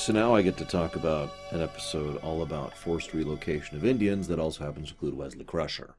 [0.00, 4.28] So now I get to talk about an episode all about forced relocation of Indians
[4.28, 5.94] that also happens to include Wesley Crusher.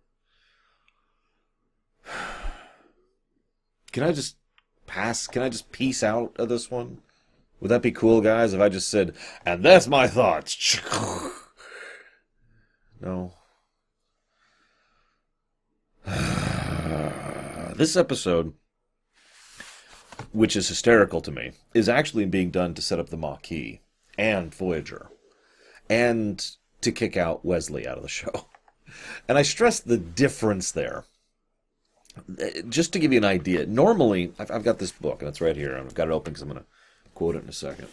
[3.92, 4.38] Can I just
[4.88, 5.28] pass?
[5.28, 6.98] Can I just peace out of this one?
[7.60, 9.14] Would that be cool, guys, if I just said,
[9.46, 10.82] and that's my thoughts?
[13.00, 13.36] no.
[17.76, 18.56] this episode,
[20.32, 23.78] which is hysterical to me, is actually being done to set up the Maquis
[24.22, 25.10] and Voyager
[25.90, 28.32] and to kick out Wesley out of the show.
[29.30, 31.06] And I stress the difference there.
[32.68, 35.56] Just to give you an idea, normally, I've, I've got this book and it's right
[35.56, 35.78] here.
[35.78, 36.68] and I've got it open because I'm going to
[37.16, 37.88] quote it in a second.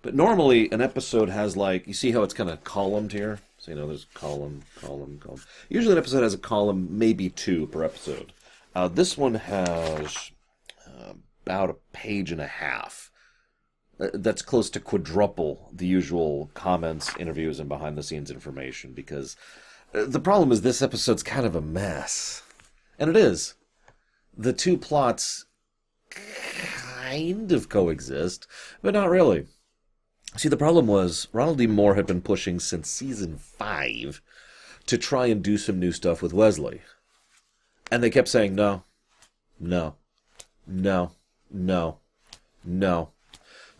[0.00, 3.40] But normally, an episode has like, you see how it's kind of columned here?
[3.58, 5.42] So, you know, there's column, column, column.
[5.68, 8.32] Usually, an episode has a column, maybe two per episode.
[8.76, 10.30] Uh, this one has
[10.86, 11.14] uh,
[11.44, 13.10] about a page and a half.
[14.00, 19.36] Uh, that's close to quadruple the usual comments, interviews, and behind the scenes information because
[19.94, 22.42] uh, the problem is this episode's kind of a mess.
[22.98, 23.54] And it is.
[24.36, 25.46] The two plots
[26.10, 28.46] kind of coexist,
[28.82, 29.46] but not really.
[30.36, 31.68] See, the problem was Ronald D.
[31.68, 34.20] Moore had been pushing since season five
[34.86, 36.82] to try and do some new stuff with Wesley.
[37.92, 38.82] And they kept saying, no,
[39.60, 39.94] no,
[40.66, 41.12] no,
[41.50, 41.98] no,
[42.64, 43.13] no.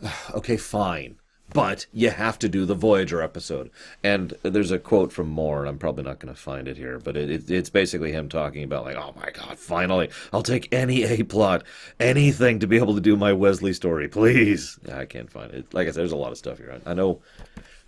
[0.34, 1.16] okay, fine.
[1.52, 3.70] But you have to do the Voyager episode.
[4.02, 6.98] And there's a quote from Moore, and I'm probably not going to find it here,
[6.98, 10.72] but it, it, it's basically him talking about, like, oh my God, finally, I'll take
[10.72, 11.62] any A plot,
[12.00, 14.78] anything to be able to do my Wesley story, please.
[14.86, 15.72] Yeah, I can't find it.
[15.72, 16.80] Like I said, there's a lot of stuff here.
[16.84, 17.20] I, I know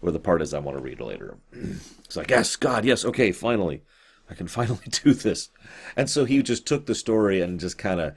[0.01, 1.37] where the part is I want to read later.
[1.53, 3.83] it's like, yes, God, yes, okay, finally.
[4.28, 5.50] I can finally do this.
[5.97, 8.15] And so he just took the story and just kind of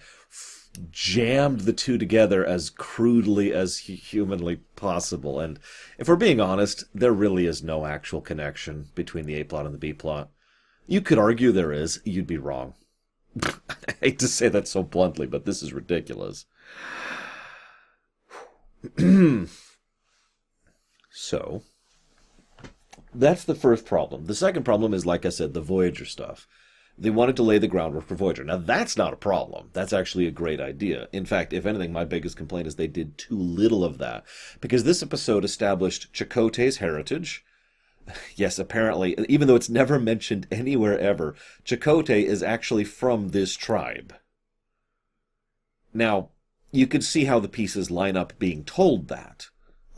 [0.91, 5.39] jammed the two together as crudely as humanly possible.
[5.39, 5.59] And
[5.97, 9.73] if we're being honest, there really is no actual connection between the A plot and
[9.73, 10.29] the B plot.
[10.87, 12.73] You could argue there is, you'd be wrong.
[13.43, 16.45] I hate to say that so bluntly, but this is ridiculous.
[21.11, 21.63] so,
[23.13, 24.25] that's the first problem.
[24.25, 26.47] The second problem is, like I said, the Voyager stuff.
[27.01, 28.43] They wanted to lay the groundwork for Voyager.
[28.43, 29.69] Now, that's not a problem.
[29.71, 31.07] That's actually a great idea.
[31.13, 34.25] In fact, if anything, my biggest complaint is they did too little of that.
[34.59, 37.45] Because this episode established Chakotay's heritage.
[38.35, 44.15] Yes, apparently, even though it's never mentioned anywhere ever, Chakotay is actually from this tribe.
[45.93, 46.29] Now,
[46.71, 49.49] you could see how the pieces line up being told that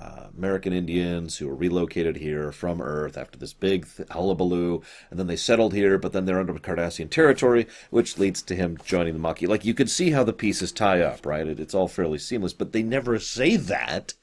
[0.01, 5.19] uh, American Indians who were relocated here from Earth after this big th- hullabaloo, and
[5.19, 9.13] then they settled here, but then they're under Cardassian territory, which leads to him joining
[9.13, 9.47] the Maquis.
[9.47, 11.47] Like, you could see how the pieces tie up, right?
[11.47, 14.13] It, it's all fairly seamless, but they never say that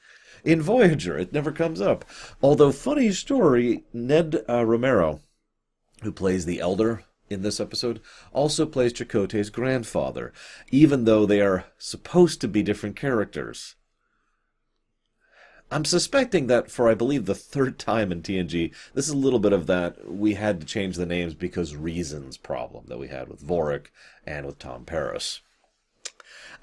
[0.43, 1.17] in Voyager.
[1.17, 2.03] It never comes up.
[2.41, 5.21] Although, funny story, Ned uh, Romero,
[6.03, 8.01] who plays the Elder in this episode,
[8.33, 10.33] also plays Chakotay's grandfather,
[10.71, 13.75] even though they are supposed to be different characters.
[15.71, 19.39] I'm suspecting that for, I believe, the third time in TNG, this is a little
[19.39, 23.29] bit of that we had to change the names because reasons problem that we had
[23.29, 23.87] with Vorik
[24.25, 25.41] and with Tom Paris.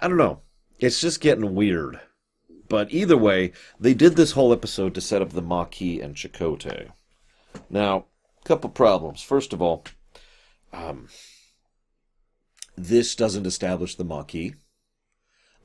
[0.01, 0.41] I don't know.
[0.81, 2.01] It's just getting weird.
[2.69, 6.91] But either way, they did this whole episode to set up the Maquis and Chakotay.
[7.71, 8.07] Now,
[8.45, 9.23] a couple problems.
[9.23, 9.85] First of all,
[10.73, 11.09] um,
[12.77, 14.55] this doesn't establish the Maquis.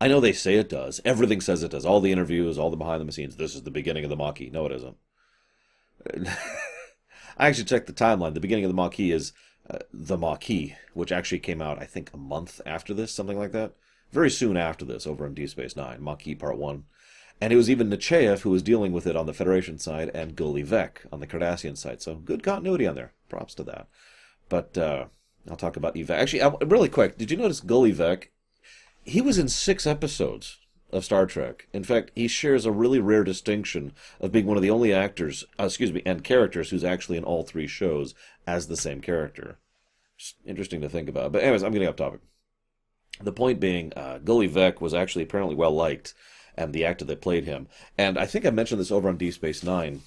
[0.01, 0.99] I know they say it does.
[1.05, 1.85] Everything says it does.
[1.85, 3.35] All the interviews, all the behind the scenes.
[3.35, 4.51] This is the beginning of the Maquis.
[4.51, 4.97] No, it isn't.
[7.37, 8.33] I actually checked the timeline.
[8.33, 9.33] The beginning of the Maquis is
[9.69, 13.51] uh, the Maquis, which actually came out, I think, a month after this, something like
[13.51, 13.73] that.
[14.11, 16.85] Very soon after this, over in Deep Space Nine, Maquis Part One,
[17.39, 20.35] and it was even Nechayev who was dealing with it on the Federation side, and
[20.35, 22.01] Gul Evek on the Cardassian side.
[22.01, 23.13] So good continuity on there.
[23.29, 23.87] Props to that.
[24.49, 25.05] But uh,
[25.47, 26.09] I'll talk about Evek.
[26.09, 28.29] Actually, I, really quick, did you notice Gul Evek
[29.03, 30.57] he was in six episodes
[30.91, 31.67] of Star Trek.
[31.73, 35.45] In fact, he shares a really rare distinction of being one of the only actors,
[35.59, 38.13] uh, excuse me, and characters who's actually in all three shows
[38.45, 39.57] as the same character.
[40.17, 41.31] Just interesting to think about.
[41.31, 42.19] But anyways, I'm getting off topic.
[43.21, 46.13] The point being, uh, Gul Evek was actually apparently well liked,
[46.55, 47.67] and the actor that played him.
[47.97, 50.01] And I think I mentioned this over on Deep Space Nine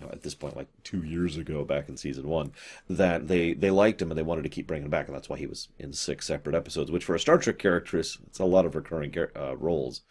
[0.00, 2.52] know, at this point, like two years ago, back in season one,
[2.88, 5.28] that they they liked him and they wanted to keep bringing him back, and that's
[5.28, 6.90] why he was in six separate episodes.
[6.90, 10.02] Which for a Star Trek character is it's a lot of recurring uh, roles.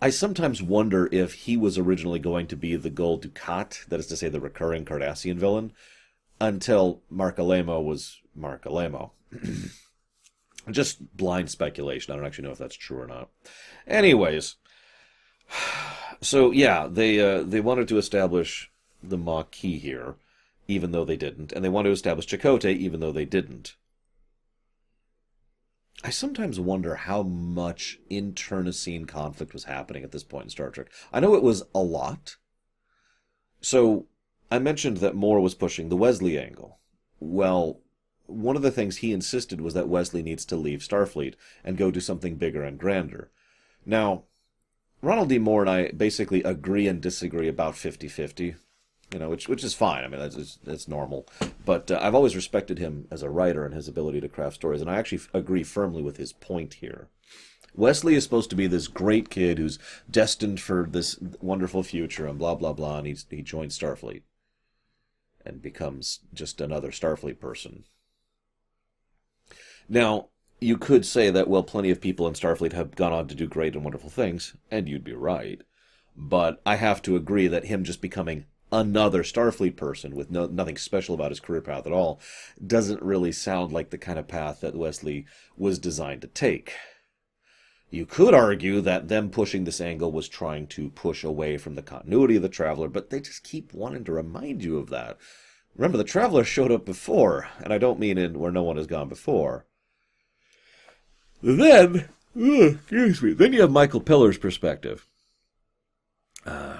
[0.00, 4.08] I sometimes wonder if he was originally going to be the Gul Dukat, that is
[4.08, 5.72] to say, the recurring Cardassian villain,
[6.40, 9.12] until Marc Alaimo was Marc Alaimo.
[10.70, 12.12] Just blind speculation.
[12.12, 13.28] I don't actually know if that's true or not.
[13.86, 14.56] Anyways,
[16.22, 18.70] So yeah, they uh, they wanted to establish
[19.02, 20.16] the Maquis here,
[20.68, 23.74] even though they didn't, and they wanted to establish Chakotay, even though they didn't.
[26.04, 30.90] I sometimes wonder how much internecine conflict was happening at this point in Star Trek.
[31.12, 32.36] I know it was a lot.
[33.60, 34.06] So
[34.50, 36.78] I mentioned that Moore was pushing the Wesley angle.
[37.20, 37.80] Well,
[38.26, 41.90] one of the things he insisted was that Wesley needs to leave Starfleet and go
[41.90, 43.30] do something bigger and grander.
[43.86, 44.24] Now,
[45.02, 45.38] Ronald D.
[45.38, 48.56] Moore and I basically agree and disagree about 50 50
[49.12, 50.04] you know, which which is fine.
[50.04, 51.26] I mean, that's that's normal.
[51.64, 54.80] But uh, I've always respected him as a writer and his ability to craft stories,
[54.80, 57.08] and I actually f- agree firmly with his point here.
[57.74, 59.78] Wesley is supposed to be this great kid who's
[60.10, 64.22] destined for this wonderful future, and blah blah blah, and he's, he joins Starfleet
[65.44, 67.84] and becomes just another Starfleet person.
[69.88, 70.28] Now,
[70.60, 73.46] you could say that well, plenty of people in Starfleet have gone on to do
[73.46, 75.60] great and wonderful things, and you'd be right.
[76.16, 80.78] But I have to agree that him just becoming another Starfleet person with no, nothing
[80.78, 82.20] special about his career path at all
[82.66, 85.26] doesn't really sound like the kind of path that Wesley
[85.56, 86.72] was designed to take.
[87.90, 91.82] You could argue that them pushing this angle was trying to push away from the
[91.82, 95.18] continuity of the Traveler, but they just keep wanting to remind you of that.
[95.76, 98.86] Remember, the Traveler showed up before, and I don't mean in where no one has
[98.86, 99.66] gone before.
[101.42, 105.06] Then, excuse me, then you have Michael Piller's perspective.
[106.46, 106.78] Uh,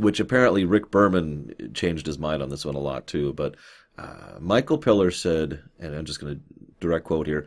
[0.00, 3.32] which apparently Rick Berman changed his mind on this one a lot too.
[3.32, 3.56] But
[3.98, 6.40] uh, Michael Piller said, and I'm just going to
[6.80, 7.46] direct quote here,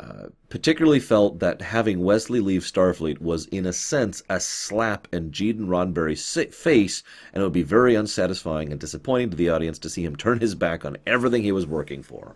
[0.00, 5.30] uh, particularly felt that having Wesley leave Starfleet was, in a sense, a slap in
[5.30, 7.02] Gene Roddenberry's face,
[7.32, 10.40] and it would be very unsatisfying and disappointing to the audience to see him turn
[10.40, 12.34] his back on everything he was working for.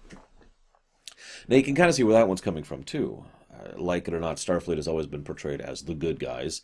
[1.48, 3.24] Now you can kind of see where that one's coming from too.
[3.52, 6.62] Uh, like it or not, Starfleet has always been portrayed as the good guys,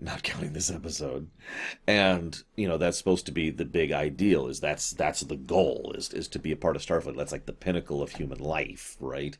[0.00, 1.28] not counting this episode.
[1.86, 5.94] And you know that's supposed to be the big ideal is that's that's the goal
[5.96, 7.16] is is to be a part of starfleet.
[7.16, 9.36] That's like the pinnacle of human life right?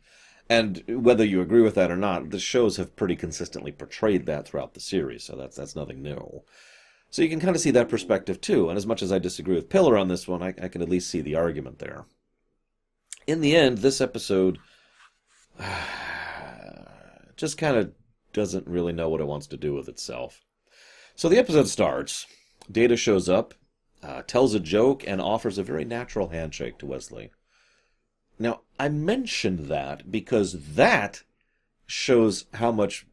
[0.49, 4.47] And whether you agree with that or not the shows have pretty consistently portrayed that
[4.47, 6.43] throughout the series so that's that's nothing new.
[7.11, 9.57] So you can kind of see that perspective too and as much as i disagree
[9.57, 12.05] with Piller on this one i, I can at least see the argument there.
[13.27, 14.59] In the end this episode
[17.37, 17.93] just kind of
[18.33, 20.45] doesn't really know what it wants to do with itself
[21.21, 22.27] so the episode starts.
[22.73, 23.53] Data shows up,
[24.03, 27.31] uh, tells a joke, and offers a very natural handshake to Wesley.
[28.39, 31.25] Now, I mentioned that because that
[31.85, 33.07] shows how much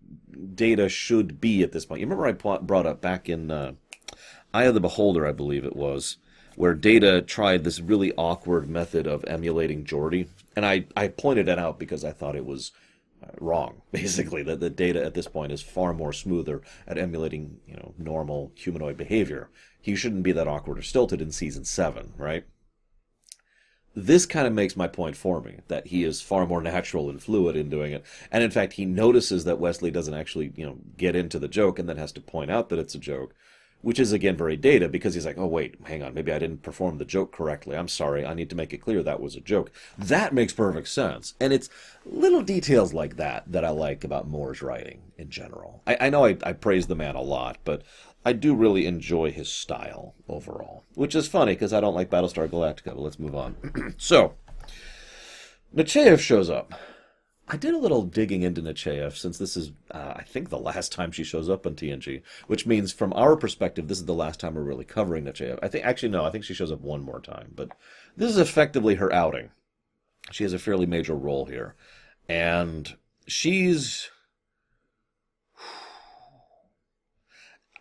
[0.55, 1.99] Data should be at this point.
[1.99, 3.73] You remember I brought up back in uh,
[4.53, 6.15] Eye of the Beholder, I believe it was,
[6.55, 11.59] where Data tried this really awkward method of emulating Geordi, and I, I pointed it
[11.59, 12.71] out because I thought it was
[13.39, 13.81] wrong.
[13.91, 17.93] Basically, that the data at this point is far more smoother at emulating, you know,
[17.97, 19.49] normal humanoid behavior.
[19.81, 22.45] He shouldn't be that awkward or stilted in season seven, right?
[23.95, 27.21] This kind of makes my point for me that he is far more natural and
[27.21, 28.05] fluid in doing it.
[28.31, 31.79] And in fact, he notices that Wesley doesn't actually, you know, get into the joke
[31.79, 33.33] and then has to point out that it's a joke
[33.81, 36.63] which is again very data because he's like, oh, wait, hang on, maybe I didn't
[36.63, 37.77] perform the joke correctly.
[37.77, 38.25] I'm sorry.
[38.25, 39.71] I need to make it clear that was a joke.
[39.97, 41.35] That makes perfect sense.
[41.39, 41.69] And it's
[42.05, 45.81] little details like that that I like about Moore's writing in general.
[45.85, 47.83] I, I know I, I praise the man a lot, but
[48.25, 52.49] I do really enjoy his style overall, which is funny because I don't like Battlestar
[52.49, 53.93] Galactica, but let's move on.
[53.97, 54.33] so,
[55.75, 56.73] Nechayev shows up.
[57.49, 60.91] I did a little digging into Nechayev since this is, uh, I think, the last
[60.91, 64.41] time she shows up on TNG, which means from our perspective, this is the last
[64.41, 65.59] time we're really covering Nechayev.
[65.63, 67.69] I think, actually, no, I think she shows up one more time, but
[68.17, 69.51] this is effectively her outing.
[70.31, 71.75] She has a fairly major role here,
[72.27, 74.09] and she's.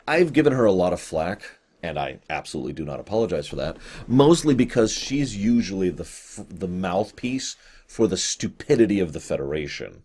[0.07, 3.77] I've given her a lot of flack, and I absolutely do not apologize for that.
[4.07, 6.09] Mostly because she's usually the
[6.49, 10.03] the mouthpiece for the stupidity of the Federation.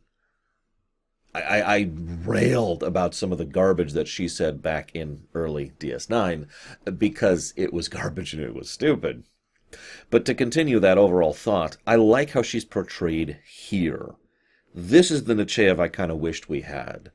[1.33, 1.91] I, I, I,
[2.25, 6.47] railed about some of the garbage that she said back in early DS9
[6.97, 9.23] because it was garbage and it was stupid.
[10.09, 14.15] But to continue that overall thought, I like how she's portrayed here.
[14.75, 17.11] This is the Nechayev I kind of wished we had.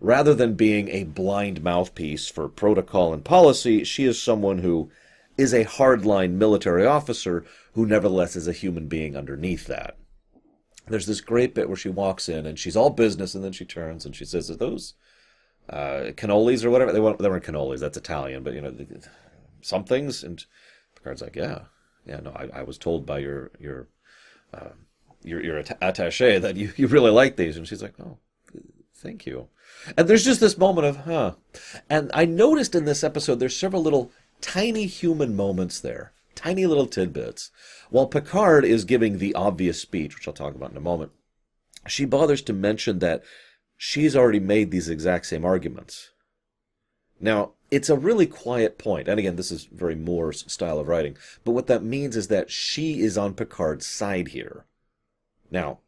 [0.00, 4.90] Rather than being a blind mouthpiece for protocol and policy, she is someone who
[5.36, 9.96] is a hardline military officer who nevertheless is a human being underneath that
[10.90, 13.64] there's this great bit where she walks in and she's all business, and then she
[13.64, 14.94] turns and she says, "Are those
[15.68, 17.80] uh, cannolis or whatever?" They weren't, they weren't cannolis.
[17.80, 18.74] That's Italian, but you know,
[19.62, 20.22] some things.
[20.24, 20.44] And
[20.96, 21.62] Picard's like, "Yeah,
[22.04, 23.88] yeah, no, I, I was told by your your
[24.52, 24.70] uh,
[25.22, 28.18] your your attaché that you, you really like these." And she's like, "Oh,
[29.00, 29.48] Thank you.
[29.96, 31.34] And there's just this moment of, huh.
[31.88, 34.10] And I noticed in this episode there's several little
[34.42, 37.50] tiny human moments there, tiny little tidbits.
[37.88, 41.12] While Picard is giving the obvious speech, which I'll talk about in a moment,
[41.88, 43.22] she bothers to mention that
[43.78, 46.10] she's already made these exact same arguments.
[47.18, 51.16] Now, it's a really quiet point, and again, this is very Moore's style of writing,
[51.44, 54.66] but what that means is that she is on Picard's side here.
[55.50, 55.78] Now,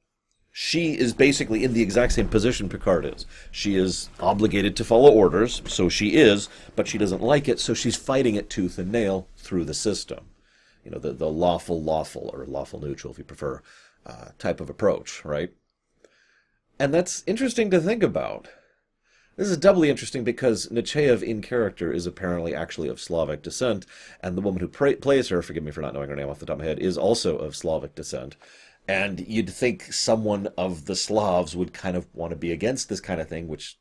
[0.55, 3.25] she is basically in the exact same position Picard is.
[3.51, 7.73] She is obligated to follow orders, so she is, but she doesn't like it, so
[7.73, 10.27] she's fighting it tooth and nail through the system.
[10.85, 13.63] You know, the, the lawful, lawful, or lawful neutral, if you prefer,
[14.05, 15.53] uh, type of approach, right?
[16.79, 18.49] And that's interesting to think about.
[19.37, 23.87] This is doubly interesting because Nechayev in character is apparently actually of Slavic descent,
[24.21, 26.41] and the woman who pra- plays her, forgive me for not knowing her name off
[26.41, 28.37] the top of my head, is also of Slavic descent.
[28.93, 33.01] And you'd think someone of the Slavs would kind of want to be against this
[33.01, 33.79] kind of thing, which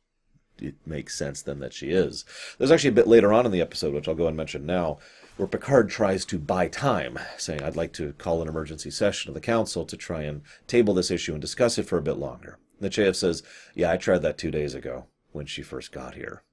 [0.57, 2.23] it makes sense then that she is.
[2.57, 4.99] There's actually a bit later on in the episode, which I'll go and mention now,
[5.35, 9.33] where Picard tries to buy time, saying, I'd like to call an emergency session of
[9.33, 12.57] the Council to try and table this issue and discuss it for a bit longer.
[12.79, 13.43] The Nechayev says,
[13.75, 16.43] Yeah, I tried that two days ago when she first got here.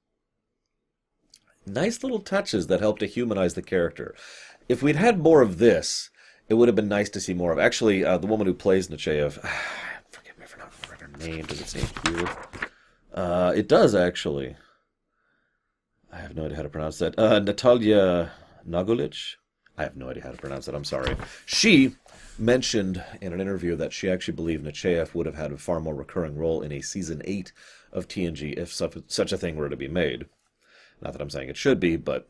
[1.65, 4.15] Nice little touches that help to humanize the character.
[4.67, 6.09] If we'd had more of this,
[6.49, 7.59] it would have been nice to see more of.
[7.59, 9.33] Actually, uh, the woman who plays Nechayev,
[10.11, 11.45] forgive me for not remembering her name.
[11.45, 12.29] Does it say here?
[13.13, 14.55] Uh, it does actually.
[16.11, 17.17] I have no idea how to pronounce that.
[17.17, 18.31] Uh, Natalia
[18.67, 19.35] Nagulich.
[19.77, 20.75] I have no idea how to pronounce it.
[20.75, 21.15] I'm sorry.
[21.45, 21.95] She
[22.37, 25.95] mentioned in an interview that she actually believed Nechayev would have had a far more
[25.95, 27.53] recurring role in a season eight
[27.91, 30.25] of TNG if such a thing were to be made.
[31.01, 32.27] Not that I'm saying it should be, but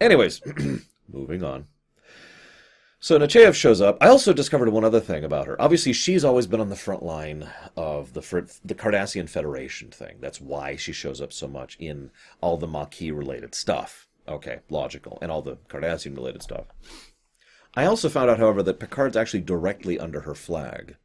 [0.00, 0.40] anyways,
[1.12, 1.66] moving on.
[3.00, 3.96] So Nechayev shows up.
[4.00, 5.60] I also discovered one other thing about her.
[5.62, 8.20] Obviously, she's always been on the front line of the
[8.64, 10.16] the Cardassian Federation thing.
[10.20, 14.08] That's why she shows up so much in all the Maquis related stuff.
[14.26, 16.66] Okay, logical, and all the Cardassian related stuff.
[17.74, 20.96] I also found out, however, that Picard's actually directly under her flag.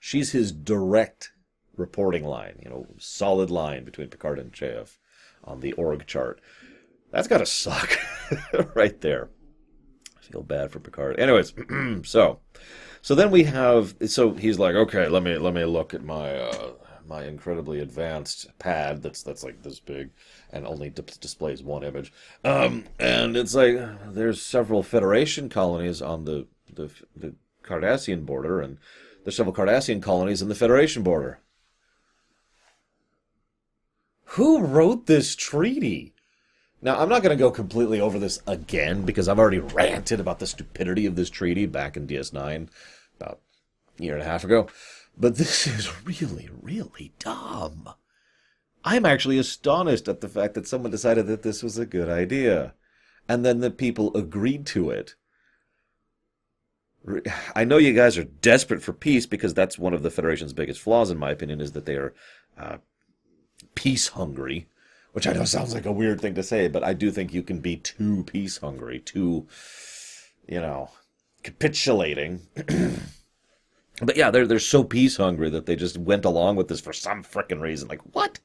[0.00, 1.30] She's his direct
[1.76, 4.96] reporting line, you know, solid line between Picard and Nechayev
[5.44, 6.40] on the org chart.
[7.12, 7.96] That's got to suck
[8.74, 9.30] right there
[10.26, 11.18] feel bad for Picard.
[11.18, 11.52] Anyways,
[12.04, 12.40] so
[13.02, 16.36] so then we have so he's like, okay, let me let me look at my
[16.36, 16.72] uh,
[17.06, 20.10] my incredibly advanced pad that's that's like this big
[20.50, 22.12] and only d- displays one image.
[22.44, 23.78] Um, and it's like
[24.12, 28.78] there's several Federation colonies on the the the Cardassian border, and
[29.24, 31.40] there's several Cardassian colonies in the Federation border.
[34.30, 36.15] Who wrote this treaty?
[36.82, 40.38] Now, I'm not going to go completely over this again because I've already ranted about
[40.38, 42.68] the stupidity of this treaty back in DS9
[43.18, 43.40] about
[43.98, 44.68] a year and a half ago.
[45.16, 47.88] But this is really, really dumb.
[48.84, 52.74] I'm actually astonished at the fact that someone decided that this was a good idea.
[53.28, 55.16] And then the people agreed to it.
[57.54, 60.80] I know you guys are desperate for peace because that's one of the Federation's biggest
[60.80, 62.14] flaws, in my opinion, is that they are
[62.58, 62.76] uh,
[63.74, 64.68] peace hungry
[65.16, 67.42] which I know sounds like a weird thing to say, but I do think you
[67.42, 69.48] can be too peace hungry, too,
[70.46, 70.90] you know,
[71.42, 72.42] capitulating.
[74.02, 76.92] but yeah, they're they're so peace hungry that they just went along with this for
[76.92, 77.88] some freaking reason.
[77.88, 78.40] Like what?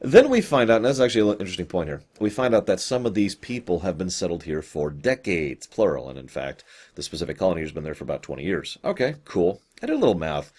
[0.00, 2.02] Then we find out, and that's actually an interesting point here.
[2.18, 6.08] We find out that some of these people have been settled here for decades, plural,
[6.08, 6.64] and in fact,
[6.94, 8.78] the specific colony has been there for about 20 years.
[8.82, 9.60] Okay, cool.
[9.82, 10.50] I did a little math.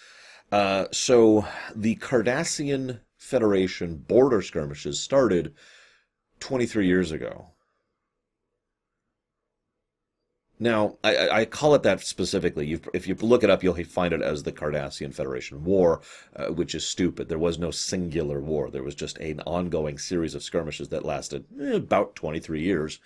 [0.52, 5.52] Uh, so the Cardassian Federation border skirmishes started
[6.40, 7.48] 23 years ago.
[10.60, 12.66] Now, I, I, call it that specifically.
[12.66, 16.00] You've, if you look it up, you'll find it as the Cardassian Federation War,
[16.34, 17.28] uh, which is stupid.
[17.28, 18.68] There was no singular war.
[18.68, 22.98] There was just an ongoing series of skirmishes that lasted eh, about 23 years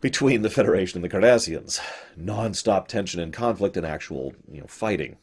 [0.00, 1.80] between the Federation and the Cardassians.
[2.16, 5.16] Non-stop tension and conflict and actual, you know, fighting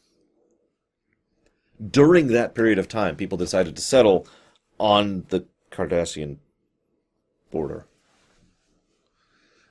[1.90, 4.26] during that period of time, people decided to settle
[4.78, 6.38] on the Cardassian
[7.50, 7.86] border.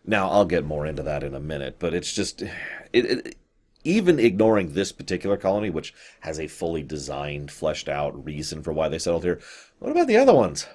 [0.05, 2.51] Now, I'll get more into that in a minute, but it's just, it,
[2.93, 3.35] it,
[3.83, 8.87] even ignoring this particular colony, which has a fully designed, fleshed out reason for why
[8.87, 9.39] they settled here,
[9.79, 10.67] what about the other ones?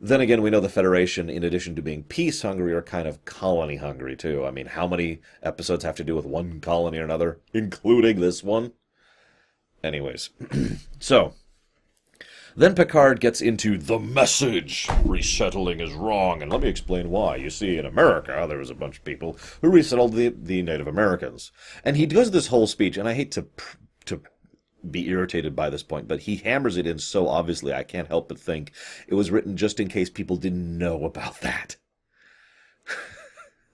[0.00, 3.24] Then again, we know the Federation, in addition to being peace hungry, are kind of
[3.24, 4.44] colony hungry too.
[4.44, 8.42] I mean, how many episodes have to do with one colony or another, including this
[8.42, 8.72] one?
[9.84, 10.30] Anyways,
[10.98, 11.34] so
[12.56, 17.36] then Picard gets into the message resettling is wrong, and let me explain why.
[17.36, 20.86] You see, in America, there was a bunch of people who resettled the, the Native
[20.86, 21.52] Americans,
[21.84, 23.46] and he does this whole speech, and I hate to
[24.06, 24.22] to
[24.90, 28.28] be irritated by this point, but he hammers it in so obviously I can't help
[28.28, 28.70] but think
[29.08, 31.76] it was written just in case people didn't know about that.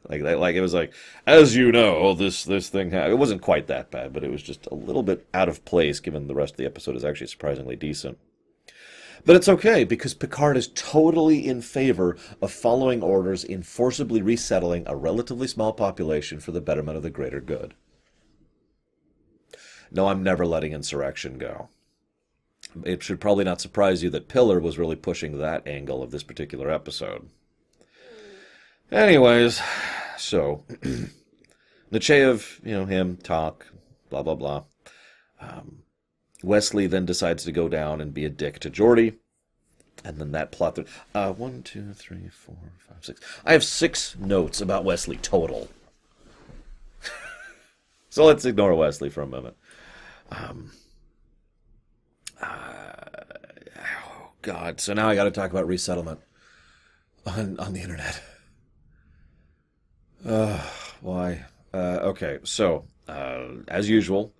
[0.09, 0.93] Like like it was like
[1.27, 4.67] as you know this this thing it wasn't quite that bad, but it was just
[4.67, 7.77] a little bit out of place given the rest of the episode is actually surprisingly
[7.77, 8.19] decent.
[9.25, 14.85] But it's okay because Picard is totally in favor of following orders in forcibly resettling
[14.87, 17.75] a relatively small population for the betterment of the greater good.
[19.91, 21.69] No, I'm never letting insurrection go.
[22.85, 26.23] It should probably not surprise you that Piller was really pushing that angle of this
[26.23, 27.29] particular episode.
[28.93, 29.61] Anyways,
[30.19, 30.65] so
[31.93, 33.67] Nechayev, you know, him talk,
[34.09, 34.65] blah blah blah.
[35.41, 35.85] Um,
[36.43, 39.17] Wesley then decides to go down and be a dick to Geordi.
[40.03, 40.77] And then that plot.
[40.77, 43.21] Th- uh, one, two, three, four, five, six.
[43.45, 45.69] I have six notes about Wesley total.
[48.11, 49.57] so let's ignore Wesley for a moment.
[50.33, 50.73] Um,
[52.41, 52.95] uh,
[53.77, 54.81] oh, God.
[54.81, 56.21] So now I got to talk about resettlement
[57.27, 58.23] on, on the internet.
[60.25, 60.63] Uh,
[61.01, 61.45] why?
[61.73, 64.33] Uh, okay, so, uh, as usual,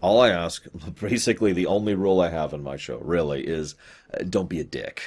[0.00, 0.64] all I ask,
[1.00, 3.74] basically the only rule I have in my show, really, is
[4.12, 5.02] uh, don't be a dick.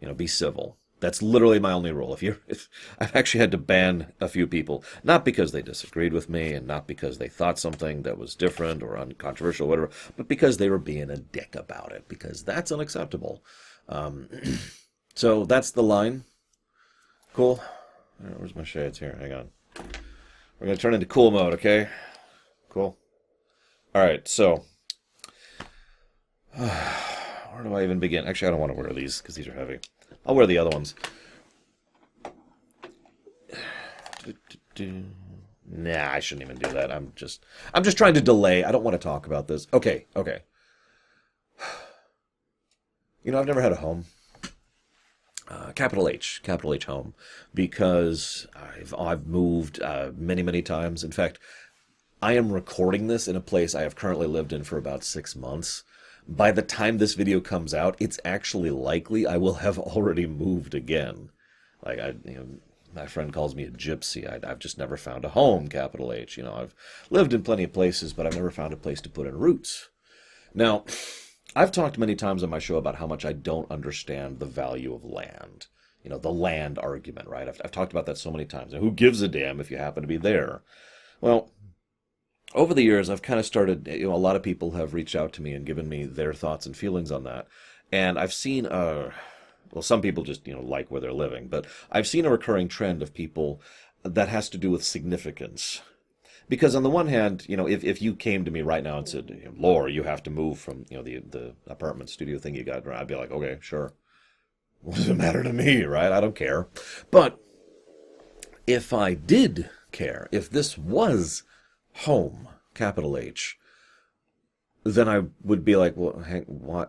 [0.00, 0.78] You know, be civil.
[1.00, 2.12] That's literally my only rule.
[2.12, 2.68] If you, if
[2.98, 6.66] I've actually had to ban a few people, not because they disagreed with me, and
[6.66, 10.68] not because they thought something that was different or uncontroversial, or whatever, but because they
[10.68, 12.08] were being a dick about it.
[12.08, 13.42] Because that's unacceptable.
[13.88, 14.28] Um,
[15.14, 16.24] so that's the line.
[17.32, 17.62] Cool.
[18.20, 19.16] Where's my shades here?
[19.20, 19.48] Hang on.
[20.58, 21.88] We're gonna turn into cool mode, okay?
[22.68, 22.98] Cool.
[23.94, 24.64] All right, so
[26.54, 28.26] where do I even begin?
[28.26, 29.78] Actually, I don't want to wear these because these are heavy.
[30.26, 30.94] I'll wear the other ones.
[35.72, 36.90] Nah, I shouldn't even do that.
[36.90, 38.64] I'm just I'm just trying to delay.
[38.64, 39.66] I don't want to talk about this.
[39.72, 40.40] Okay, okay.
[43.22, 44.06] You know, I've never had a home.
[45.50, 47.12] Uh, capital H, capital H home,
[47.52, 51.02] because I've I've moved uh, many many times.
[51.02, 51.40] In fact,
[52.22, 55.34] I am recording this in a place I have currently lived in for about six
[55.34, 55.82] months.
[56.28, 60.74] By the time this video comes out, it's actually likely I will have already moved
[60.74, 61.30] again.
[61.84, 62.46] Like I, you know,
[62.94, 64.28] my friend calls me a gypsy.
[64.28, 65.68] I, have just never found a home.
[65.68, 66.36] Capital H.
[66.36, 66.74] You know, I've
[67.10, 69.88] lived in plenty of places, but I've never found a place to put in roots.
[70.54, 70.84] Now,
[71.54, 74.94] I've talked many times on my show about how much I don't understand the value
[74.94, 75.66] of land.
[76.04, 77.48] You know, the land argument, right?
[77.48, 78.72] I've, I've talked about that so many times.
[78.72, 80.62] And who gives a damn if you happen to be there?
[81.20, 81.50] Well,
[82.54, 85.14] over the years, I've kind of started, you know, a lot of people have reached
[85.14, 87.46] out to me and given me their thoughts and feelings on that.
[87.92, 89.10] And I've seen, uh,
[89.72, 92.68] well, some people just, you know, like where they're living, but I've seen a recurring
[92.68, 93.60] trend of people
[94.02, 95.82] that has to do with significance.
[96.50, 98.98] Because on the one hand, you know, if, if you came to me right now
[98.98, 102.56] and said, Lore, you have to move from, you know, the, the apartment studio thing
[102.56, 103.94] you got, I'd be like, okay, sure.
[104.82, 106.10] What does it matter to me, right?
[106.10, 106.66] I don't care.
[107.12, 107.38] But
[108.66, 111.44] if I did care, if this was
[111.98, 113.56] home, capital H,
[114.82, 116.86] then I would be like, well, hang, why,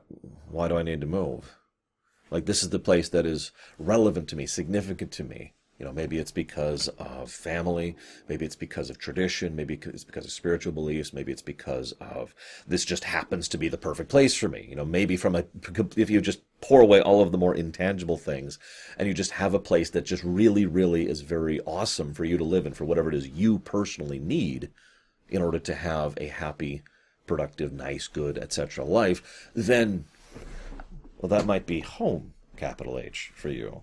[0.49, 1.55] why do I need to move?
[2.31, 5.53] Like, this is the place that is relevant to me, significant to me.
[5.81, 7.95] You know, maybe it's because of family,
[8.29, 12.35] maybe it's because of tradition, maybe it's because of spiritual beliefs, maybe it's because of
[12.67, 14.67] this just happens to be the perfect place for me.
[14.69, 15.43] You know, maybe from a,
[15.97, 18.59] if you just pour away all of the more intangible things
[18.95, 22.37] and you just have a place that just really, really is very awesome for you
[22.37, 24.69] to live in for whatever it is you personally need
[25.29, 26.83] in order to have a happy,
[27.25, 28.85] productive, nice, good, etc.
[28.85, 30.05] life, then,
[31.17, 33.81] well, that might be home, capital H, for you.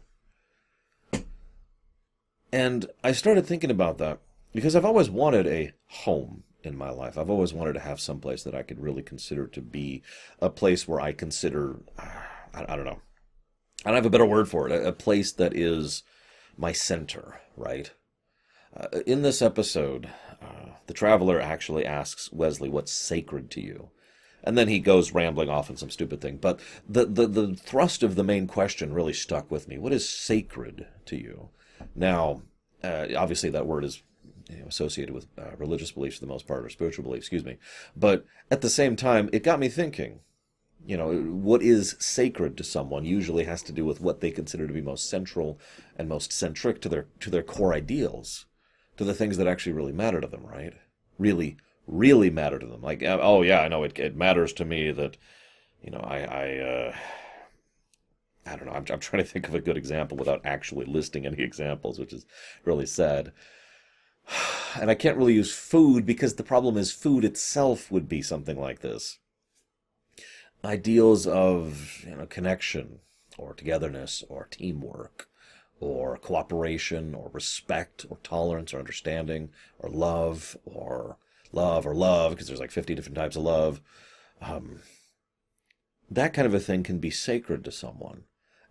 [2.53, 4.21] And I started thinking about that
[4.53, 7.19] because I've always wanted a home in my life.
[7.19, 10.03] I've always wanted to have some place that I could really consider to be
[10.41, 11.81] a place where I consider,
[12.55, 13.01] I, don't know,
[13.85, 16.03] I don't have a better word for it, a, a place that is
[16.57, 17.91] my center, right?
[18.77, 20.09] Uh, in this episode,
[20.43, 23.91] uh, the traveler actually asks Wesley what's sacred to you.
[24.45, 26.37] And then he goes rambling off on some stupid thing.
[26.37, 29.79] But the, the, the thrust of the main question really stuck with me.
[29.79, 31.51] What is sacred to you?
[31.95, 32.43] Now,
[32.83, 34.03] uh, obviously, that word is
[34.49, 37.45] you know, associated with uh, religious beliefs for the most part, or spiritual beliefs, excuse
[37.45, 37.59] me.
[37.97, 40.21] But at the same time, it got me thinking.
[40.87, 44.67] You know, what is sacred to someone usually has to do with what they consider
[44.67, 45.59] to be most central
[45.97, 48.47] and most centric to their to their core ideals
[48.99, 50.75] to the things that actually really matter to them, right?
[51.19, 52.83] Really, really matter to them.
[52.83, 55.17] Like, oh yeah, I know it, it matters to me that,
[55.83, 56.97] you know, I, I, uh,
[58.53, 58.73] I don't know.
[58.73, 62.13] I'm, I'm trying to think of a good example without actually listing any examples, which
[62.13, 62.27] is
[62.65, 63.33] really sad.
[64.79, 68.61] And I can't really use food because the problem is food itself would be something
[68.61, 69.19] like this.
[70.65, 73.01] ideals of you know connection
[73.37, 75.29] or togetherness or teamwork
[75.81, 81.17] or cooperation or respect or tolerance or understanding or love or
[81.53, 83.81] love or love because there's like 50 different types of love
[84.41, 84.81] um,
[86.11, 88.25] that kind of a thing can be sacred to someone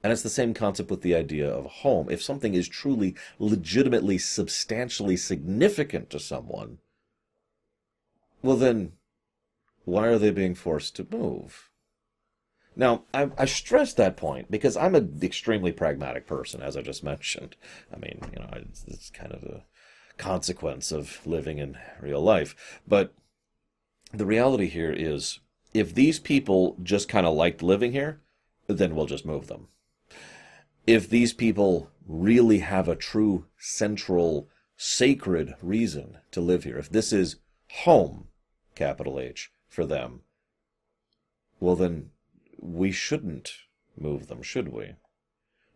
[0.08, 4.18] and it's the same concept with the idea of home if something is truly legitimately
[4.18, 6.78] substantially significant to someone
[8.42, 8.94] well then
[9.84, 11.70] why are they being forced to move
[12.74, 17.04] now, I, I, stress that point because I'm an extremely pragmatic person, as I just
[17.04, 17.56] mentioned.
[17.92, 19.64] I mean, you know, it's, it's kind of a
[20.20, 22.80] consequence of living in real life.
[22.88, 23.16] But
[24.14, 25.40] the reality here is
[25.74, 28.22] if these people just kind of liked living here,
[28.68, 29.70] then we'll just move them.
[30.88, 34.48] If these people really have a true central
[34.78, 37.36] sacred reason to live here, if this is
[37.84, 38.30] home,
[38.74, 40.22] capital H, for them,
[41.60, 42.12] well, then
[42.58, 43.52] we shouldn't
[44.00, 44.94] move them, should we?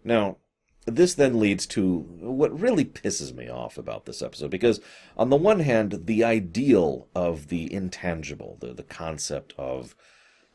[0.04, 0.38] Now,
[0.86, 4.80] this then leads to what really pisses me off about this episode, because
[5.18, 9.96] on the one hand, the ideal of the intangible, the, the concept of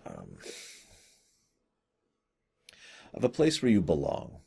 [0.06, 0.38] um,
[3.14, 4.40] of a place where you belong,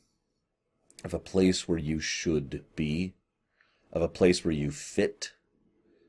[1.04, 3.14] of a place where you should be,
[3.92, 5.32] of a place where you fit,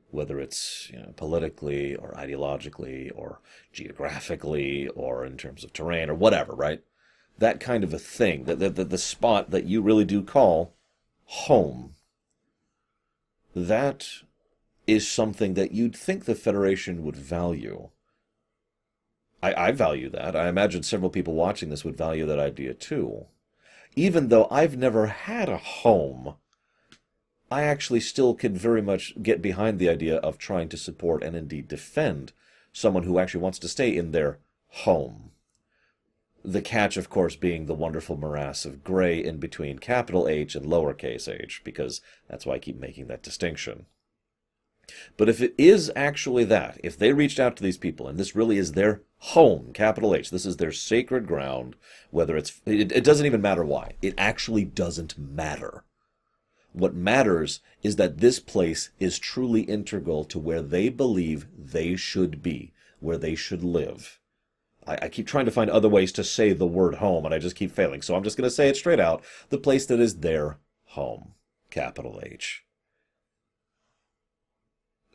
[0.10, 3.39] whether it's you know, politically or ideologically or
[3.71, 6.82] geographically or in terms of terrain or whatever, right?
[7.38, 10.75] That kind of a thing, that the, the, the spot that you really do call
[11.25, 11.95] home.
[13.56, 14.08] That
[14.86, 17.89] is something that you'd think the Federation would value.
[19.41, 20.36] I, I value that.
[20.36, 23.25] I imagine several people watching this would value that idea too.
[23.95, 26.36] Even though I've never had a home
[27.51, 31.36] I actually still can very much get behind the idea of trying to support and
[31.36, 32.32] indeed defend
[32.71, 35.32] someone who actually wants to stay in their home.
[36.43, 40.65] The catch, of course, being the wonderful morass of gray in between capital H and
[40.65, 41.99] lowercase h, because
[42.30, 43.86] that's why I keep making that distinction.
[45.17, 48.36] But if it is actually that, if they reached out to these people and this
[48.36, 51.75] really is their home, capital H, this is their sacred ground,
[52.10, 53.93] whether it's, it, it doesn't even matter why.
[54.01, 55.84] It actually doesn't matter.
[56.73, 62.41] What matters is that this place is truly integral to where they believe they should
[62.41, 64.19] be, where they should live.
[64.88, 67.38] I, I, keep trying to find other ways to say the word home, and I
[67.38, 68.01] just keep failing.
[68.01, 71.34] So I'm just going to say it straight out the place that is their home,
[71.69, 72.63] capital H.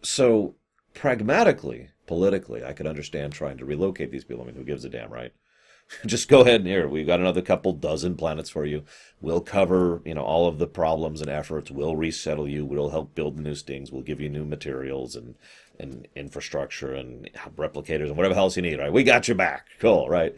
[0.03, 0.55] So,
[0.97, 4.43] pragmatically, politically, I could understand trying to relocate these people.
[4.43, 5.33] I mean, who gives a damn, right?
[6.07, 8.83] just go ahead and here we've got another couple dozen planets for you.
[9.21, 11.71] We'll cover you know all of the problems and efforts.
[11.71, 12.65] We'll resettle you.
[12.65, 13.93] We'll help build the new stings.
[13.93, 15.37] We'll give you new materials and
[15.79, 18.93] and infrastructure and replicators and whatever else you need right?
[18.93, 19.69] We got your back.
[19.79, 20.35] Cool right?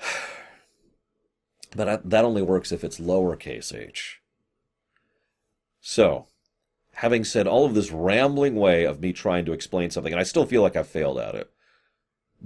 [1.76, 4.22] But that only works if it's lowercase h.
[5.82, 6.28] So
[6.98, 10.24] having said all of this rambling way of me trying to explain something and i
[10.24, 11.50] still feel like i failed at it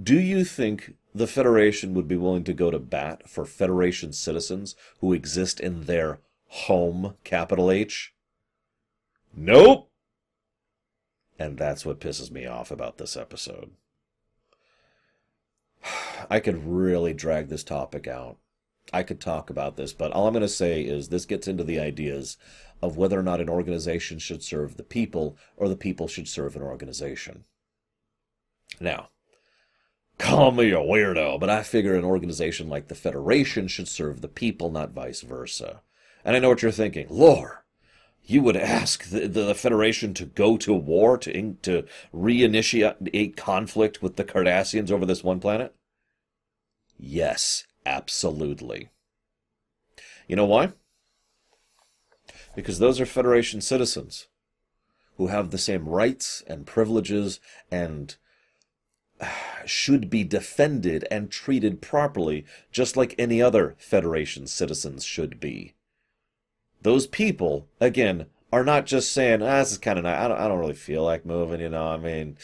[0.01, 4.75] do you think the Federation would be willing to go to bat for Federation citizens
[4.99, 8.13] who exist in their home, capital H?
[9.35, 9.91] Nope!
[11.37, 13.71] And that's what pisses me off about this episode.
[16.29, 18.37] I could really drag this topic out.
[18.91, 21.63] I could talk about this, but all I'm going to say is this gets into
[21.63, 22.37] the ideas
[22.83, 26.55] of whether or not an organization should serve the people or the people should serve
[26.55, 27.45] an organization.
[28.79, 29.09] Now,
[30.19, 34.27] Call me a weirdo, but I figure an organization like the Federation should serve the
[34.27, 35.81] people, not vice versa.
[36.23, 37.07] And I know what you're thinking.
[37.09, 37.65] Lore,
[38.23, 44.15] you would ask the, the Federation to go to war, to, to reinitiate conflict with
[44.15, 45.75] the Cardassians over this one planet?
[46.97, 48.89] Yes, absolutely.
[50.27, 50.73] You know why?
[52.55, 54.27] Because those are Federation citizens
[55.17, 57.39] who have the same rights and privileges
[57.71, 58.15] and
[59.65, 65.73] should be defended and treated properly, just like any other Federation citizens should be.
[66.81, 70.19] Those people, again, are not just saying, ah, this is kind of nice.
[70.19, 71.87] I don't, I don't really feel like moving, you know.
[71.87, 72.37] I mean,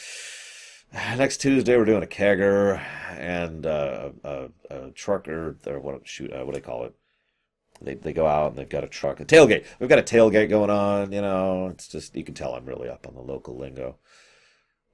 [0.93, 6.45] next Tuesday we're doing a kegger and uh, a, a trucker, or what, shoot, uh,
[6.45, 6.95] what do they call it?
[7.81, 9.65] They, they go out and they've got a truck, a tailgate.
[9.79, 11.67] We've got a tailgate going on, you know.
[11.67, 13.97] It's just, you can tell I'm really up on the local lingo.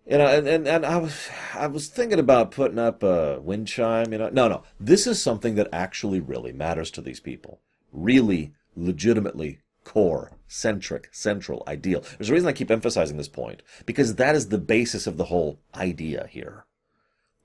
[0.08, 3.68] You know, and, and, and I was I was thinking about putting up a wind
[3.68, 4.30] chime, you know.
[4.30, 4.64] No, no.
[4.80, 7.60] This is something that actually really matters to these people.
[7.92, 12.04] Really, legitimately core, centric, central, ideal.
[12.18, 15.26] There's a reason I keep emphasizing this point, because that is the basis of the
[15.26, 16.66] whole idea here.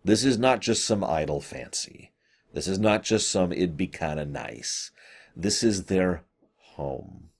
[0.05, 2.13] This is not just some idle fancy.
[2.53, 4.91] This is not just some it'd be kind of nice.
[5.37, 6.25] This is their
[6.75, 7.31] home.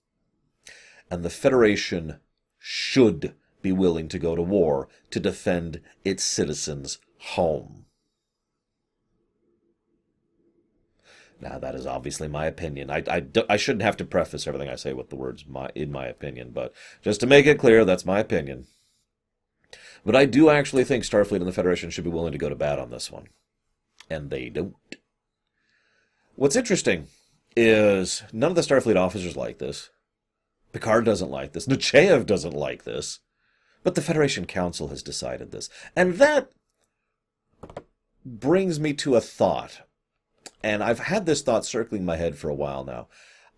[1.09, 2.19] And the Federation
[2.57, 7.85] should be willing to go to war to defend its citizens' home.
[11.39, 12.91] Now, that is obviously my opinion.
[12.91, 15.91] I, I, I shouldn't have to preface everything I say with the words my, in
[15.91, 18.67] my opinion, but just to make it clear, that's my opinion.
[20.05, 22.55] But I do actually think Starfleet and the Federation should be willing to go to
[22.55, 23.27] bat on this one.
[24.09, 24.75] And they don't.
[26.35, 27.07] What's interesting
[27.55, 29.89] is none of the Starfleet officers like this.
[30.71, 31.67] Picard doesn't like this.
[31.67, 33.19] Nechayev doesn't like this.
[33.83, 35.69] But the Federation Council has decided this.
[35.95, 36.51] And that
[38.25, 39.81] brings me to a thought.
[40.63, 43.07] And I've had this thought circling my head for a while now.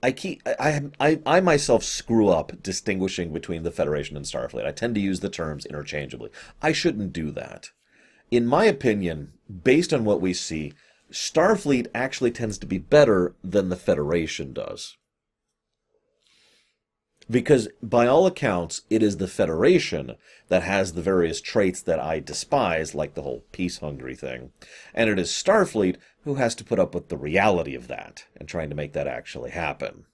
[0.01, 4.65] I keep I, I I myself screw up distinguishing between the Federation and Starfleet.
[4.65, 6.29] I tend to use the terms interchangeably.
[6.61, 7.69] I shouldn't do that.
[8.29, 10.73] In my opinion, based on what we see,
[11.13, 14.97] Starfleet actually tends to be better than the Federation does.
[17.29, 20.15] Because by all accounts, it is the Federation
[20.49, 24.51] that has the various traits that I despise, like the whole peace hungry thing.
[24.93, 28.49] And it is Starfleet who has to put up with the reality of that and
[28.49, 30.05] trying to make that actually happen.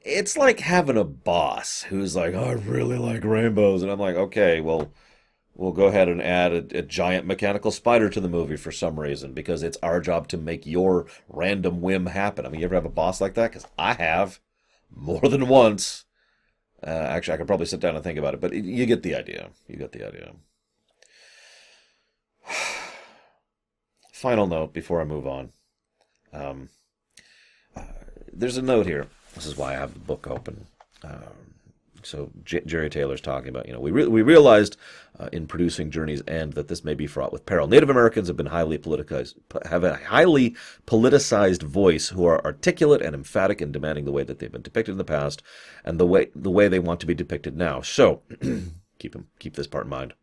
[0.00, 3.82] It's like having a boss who's like, oh, I really like rainbows.
[3.82, 4.90] And I'm like, okay, well,
[5.54, 8.98] we'll go ahead and add a, a, giant mechanical spider to the movie for some
[8.98, 12.46] reason because it's our job to make your random whim happen.
[12.46, 13.52] I mean, you ever have a boss like that?
[13.52, 14.40] Because I have
[14.90, 16.04] more than once.
[16.84, 19.14] Uh, actually, I could probably sit down and think about it, but you get the
[19.14, 19.50] idea.
[19.68, 20.32] You get the idea.
[24.12, 25.50] Final note before I move on.
[26.32, 26.70] Um,
[27.76, 27.82] uh,
[28.32, 29.06] there's a note here.
[29.34, 30.66] This is why I have the book open.
[31.04, 31.51] Um,
[32.02, 34.76] so J- Jeri Taylor's talking about, you know, we re- we realized
[35.18, 37.66] uh, in producing Journey's End that this may be fraught with peril.
[37.66, 39.34] Native Americans have been highly politicized,
[39.66, 44.38] have a highly politicized voice who are articulate and emphatic in demanding the way that
[44.38, 45.42] they've been depicted in the past
[45.84, 47.80] and the way the way they want to be depicted now.
[47.80, 48.22] So
[48.98, 50.14] keep keep this part in mind.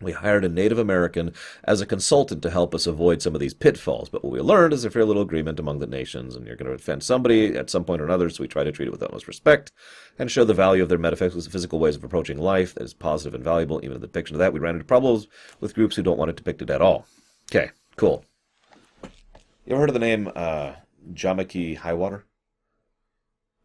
[0.00, 1.32] We hired a Native American
[1.64, 4.08] as a consultant to help us avoid some of these pitfalls.
[4.08, 6.68] But what we learned is a fair little agreement among the nations, and you're going
[6.68, 9.02] to offend somebody at some point or another, so we try to treat it with
[9.02, 9.72] utmost respect
[10.18, 13.34] and show the value of their metaphysical physical ways of approaching life that is positive
[13.34, 13.80] and valuable.
[13.82, 15.26] Even in the depiction of that, we ran into problems
[15.60, 17.06] with groups who don't want it depicted at all.
[17.50, 18.24] Okay, cool.
[19.02, 20.72] You ever heard of the name uh,
[21.12, 22.24] Jamake Highwater?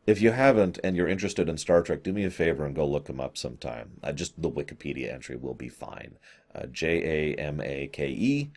[0.05, 2.85] If you haven't and you're interested in Star Trek, do me a favor and go
[2.85, 3.91] look him up sometime.
[4.03, 6.17] Uh, just the Wikipedia entry will be fine.
[6.53, 8.51] Uh, J A M A K E,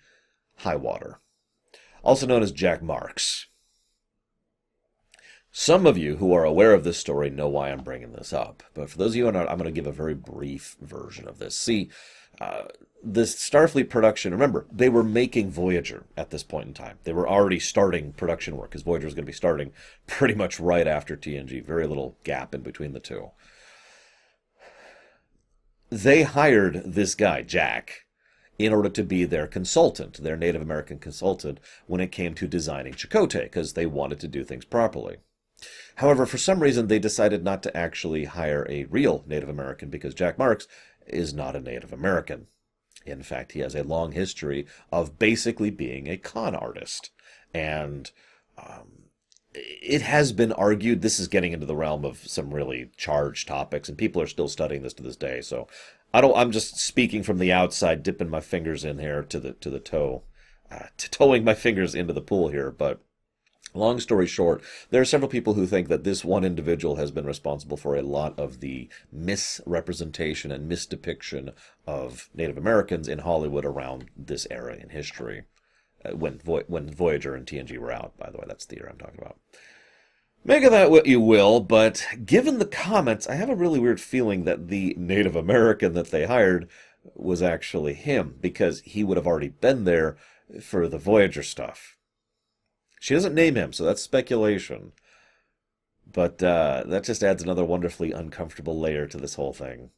[0.57, 1.21] Highwater.
[2.03, 3.47] Also known as Jack Marks.
[5.53, 8.63] Some of you who are aware of this story know why I'm bringing this up,
[8.75, 10.77] but for those of you who are not, I'm going to give a very brief
[10.83, 11.57] version of this.
[11.57, 11.91] See,
[12.41, 12.65] uh,
[13.03, 16.99] this Starfleet production, remember, they were making Voyager at this point in time.
[17.05, 19.73] They were already starting production work because Voyager was going to be starting
[20.07, 21.65] pretty much right after TNG.
[21.65, 23.31] Very little gap in between the two.
[25.89, 28.07] They hired this guy, Jack,
[28.59, 32.95] in order to be their consultant, their Native American consultant, when it came to designing
[32.95, 35.19] Chakotay, because they wanted to do things properly.
[35.97, 40.15] However, for some reason, they decided not to actually hire a real Native American because
[40.15, 40.67] Jack Marks
[41.07, 42.47] is not a Native American.
[43.05, 47.11] In fact, he has a long history of basically being a con artist.
[47.55, 48.11] And
[48.59, 49.07] um,
[49.55, 53.89] it has been argued, this is getting into the realm of some really charged topics,
[53.89, 55.41] and people are still studying this to this day.
[55.41, 55.69] So
[56.13, 59.53] I don't, I'm just speaking from the outside, dipping my fingers in here to the,
[59.53, 60.25] to the toe,
[60.71, 62.71] uh, to towing my fingers into the pool here.
[62.71, 63.01] But
[63.77, 67.27] Long story short, there are several people who think that this one individual has been
[67.27, 71.53] responsible for a lot of the misrepresentation and misdepiction
[71.87, 75.43] of Native Americans in Hollywood around this era in history.
[76.05, 78.91] Uh, when Vo- when Voyager and TNG were out, by the way, that's the era
[78.93, 79.37] I'm talking about.
[80.43, 84.01] Make of that what you will, but given the comments, I have a really weird
[84.01, 86.69] feeling that the Native American that they hired
[87.15, 90.17] was actually him, because he would have already been there
[90.63, 91.96] for the Voyager stuff
[93.01, 94.93] she doesn't name him, so that's speculation.
[96.11, 99.91] But uh, that just adds another wonderfully uncomfortable layer to this whole thing.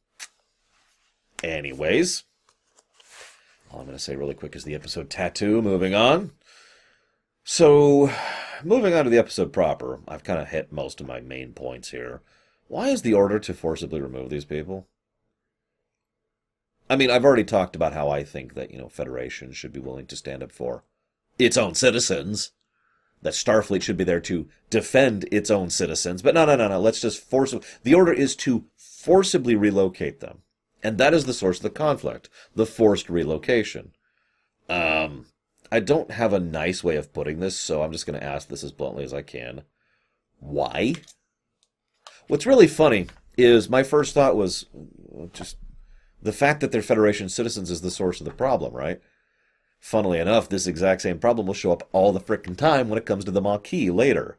[1.43, 2.23] Anyways,
[3.71, 5.61] all I'm going to say really quick is the episode tattoo.
[5.61, 6.31] Moving on.
[7.43, 8.11] So,
[8.63, 11.91] moving on to the episode proper, I've kind of hit most of my main points
[11.91, 12.21] here.
[12.67, 14.87] Why is the order to forcibly remove these people?
[16.89, 19.79] I mean, I've already talked about how I think that, you know, Federation should be
[19.79, 20.83] willing to stand up for
[21.37, 22.51] its own citizens
[23.21, 26.21] that Starfleet should be there to defend its own citizens.
[26.21, 26.79] But no, no, no, no.
[26.79, 27.53] Let's just force
[27.83, 30.39] the order is to forcibly relocate them.
[30.81, 33.91] And that is the source of the conflict, the forced relocation.
[34.69, 35.25] Um,
[35.71, 38.47] I don't have a nice way of putting this, so I'm just going to ask
[38.47, 39.63] this as bluntly as I can.
[40.39, 40.95] Why?
[42.27, 44.65] What's really funny is my first thought was
[45.33, 45.57] just
[46.21, 49.01] the fact that they're Federation citizens is the source of the problem, right?
[49.79, 53.05] Funnily enough, this exact same problem will show up all the frickin' time when it
[53.05, 54.37] comes to the Maquis later.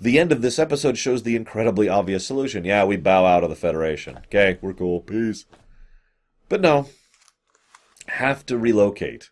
[0.00, 2.64] The end of this episode shows the incredibly obvious solution.
[2.64, 4.16] Yeah, we bow out of the Federation.
[4.16, 5.00] Okay, we're cool.
[5.00, 5.44] Peace.
[6.48, 6.88] But no.
[8.08, 9.30] Have to relocate.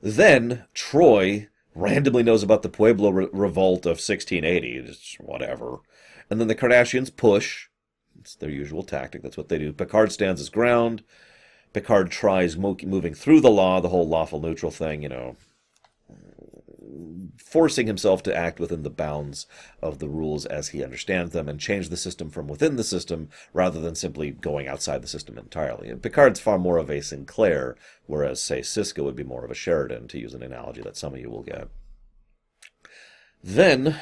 [0.00, 4.82] Then, Troi randomly knows about the Pueblo re- revolt of 1680.
[4.86, 5.78] Just whatever.
[6.30, 7.66] And then the Cardassians push.
[8.20, 9.22] It's their usual tactic.
[9.22, 9.72] That's what they do.
[9.72, 11.02] Picard stands his ground.
[11.74, 15.36] Picard tries mo- moving through the law, the whole lawful neutral thing, you know,
[17.36, 19.46] forcing himself to act within the bounds
[19.82, 23.28] of the rules as he understands them and change the system from within the system
[23.52, 25.88] rather than simply going outside the system entirely.
[25.88, 29.54] And Picard's far more of a Sinclair, whereas, say, Sisko would be more of a
[29.54, 31.68] Sheridan, to use an analogy that some of you will get.
[33.42, 34.00] Then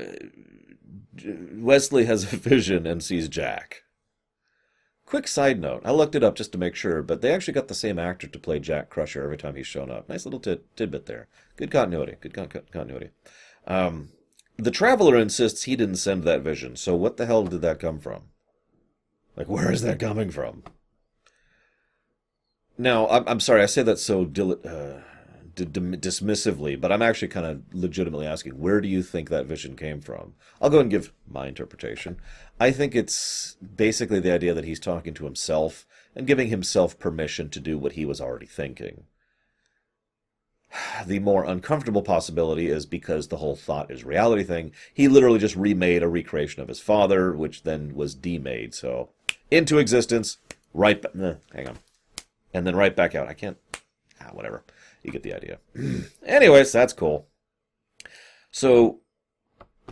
[0.00, 0.04] uh,
[1.52, 3.81] Wesley has a vision and sees Jack.
[5.12, 7.68] Quick side note, I looked it up just to make sure, but they actually got
[7.68, 10.08] the same actor to play Jack Crusher every time he's shown up.
[10.08, 11.28] Nice little tid- tidbit there.
[11.56, 12.14] Good continuity.
[12.18, 13.10] Good con- continuity.
[13.66, 14.08] Um,
[14.56, 17.98] the Traveler insists he didn't send that vision, so what the hell did that come
[17.98, 18.22] from?
[19.36, 20.62] Like, where is that coming from?
[22.78, 25.02] Now, I'm, I'm sorry, I say that so dil- uh,
[25.54, 29.76] d- dismissively, but I'm actually kind of legitimately asking, where do you think that vision
[29.76, 30.34] came from?
[30.60, 32.18] I'll go and give my interpretation.
[32.58, 37.48] I think it's basically the idea that he's talking to himself and giving himself permission
[37.50, 39.04] to do what he was already thinking.
[41.06, 44.72] The more uncomfortable possibility is because the whole thought is reality thing.
[44.92, 48.74] He literally just remade a recreation of his father, which then was demade.
[48.74, 49.10] So
[49.50, 50.38] into existence,
[50.72, 51.00] right.
[51.02, 51.78] Ba- eh, hang on,
[52.54, 53.28] and then right back out.
[53.28, 53.58] I can't.
[54.20, 54.64] Ah, whatever.
[55.02, 55.58] You get the idea.
[56.26, 57.26] Anyways, that's cool.
[58.50, 59.00] So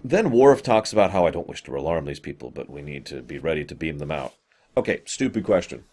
[0.05, 3.07] then Worf talks about how I don't wish to alarm these people, but we need
[3.07, 4.35] to be ready to beam them out.
[4.77, 5.85] Okay, stupid question.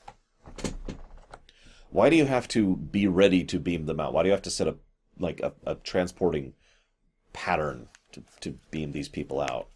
[1.90, 4.14] Why do you have to be ready to beam them out?
[4.14, 4.78] Why do you have to set up
[5.20, 6.54] like a, a transporting
[7.34, 9.70] pattern to, to beam these people out?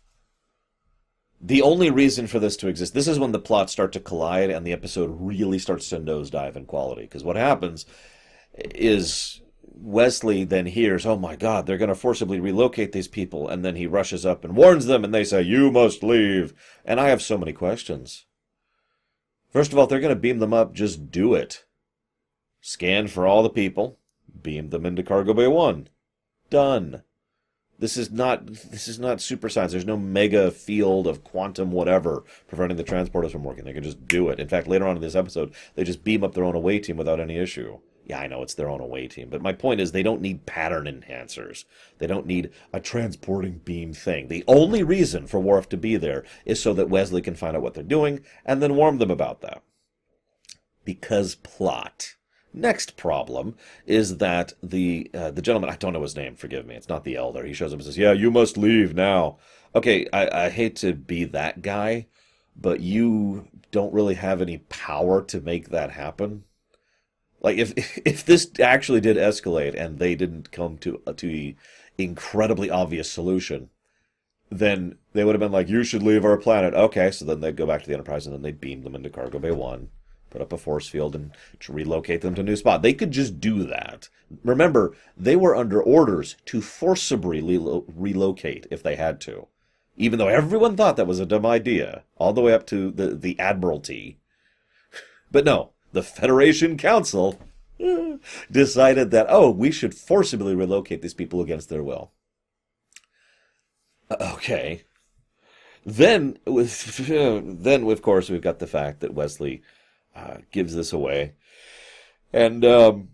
[1.43, 4.51] The only reason for this to exist, this is when the plots start to collide
[4.51, 7.01] and the episode really starts to nosedive in quality.
[7.01, 7.85] Because what happens
[8.53, 13.47] is Wesley then hears, oh my God, they're going to forcibly relocate these people.
[13.47, 16.53] And then he rushes up and warns them, and they say, you must leave.
[16.85, 18.25] And I have so many questions.
[19.49, 21.65] First of all, they're going to beam them up, just do it.
[22.61, 23.97] Scan for all the people,
[24.41, 25.89] beam them into Cargo Bay 1.
[26.49, 27.03] Done.
[27.79, 29.71] This is not this is not super science.
[29.71, 33.65] There's no mega field of quantum whatever preventing the transporters from working.
[33.65, 34.39] They can just do it.
[34.39, 36.95] In fact, later on in this episode, they just beam up their own away team
[36.95, 37.79] without any issue.
[38.11, 40.45] Yeah, I know it's their own away team, but my point is they don't need
[40.45, 41.63] pattern enhancers.
[41.97, 44.27] They don't need a transporting beam thing.
[44.27, 47.61] The only reason for Worf to be there is so that Wesley can find out
[47.61, 49.63] what they're doing and then warn them about that.
[50.83, 52.15] Because plot.
[52.53, 56.35] Next problem is that the uh, the gentleman I don't know his name.
[56.35, 56.75] Forgive me.
[56.75, 57.45] It's not the elder.
[57.45, 59.37] He shows up and says, "Yeah, you must leave now."
[59.73, 62.07] Okay, I, I hate to be that guy,
[62.57, 66.43] but you don't really have any power to make that happen.
[67.41, 67.73] Like if
[68.05, 71.55] if this actually did escalate and they didn't come to uh, to the
[71.97, 73.69] incredibly obvious solution,
[74.49, 77.55] then they would have been like, "You should leave our planet." Okay, so then they'd
[77.55, 79.89] go back to the Enterprise and then they'd beam them into Cargo Bay One
[80.31, 81.31] put up a force field and
[81.69, 82.81] relocate them to a new spot.
[82.81, 84.09] They could just do that.
[84.43, 89.47] Remember, they were under orders to forcibly relo- relocate if they had to,
[89.97, 93.13] even though everyone thought that was a dumb idea, all the way up to the,
[93.13, 94.17] the Admiralty.
[95.31, 97.39] But no, the Federation Council
[98.51, 102.11] decided that, oh, we should forcibly relocate these people against their will.
[104.09, 104.83] Okay.
[105.85, 109.63] Then, with then of course we've got the fact that Wesley
[110.15, 111.33] uh, gives this away.
[112.33, 113.09] And um,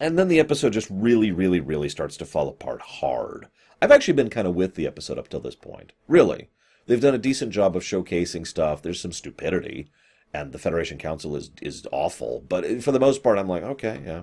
[0.00, 3.48] and then the episode just really, really, really starts to fall apart hard.
[3.80, 5.92] I've actually been kind of with the episode up till this point.
[6.06, 6.50] Really,
[6.88, 8.82] they've done a decent job of showcasing stuff.
[8.82, 9.90] There's some stupidity,
[10.34, 12.44] and the Federation Council is is awful.
[12.48, 14.22] But for the most part, I'm like, okay, yeah.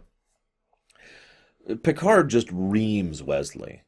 [1.77, 3.83] Picard just reams Wesley.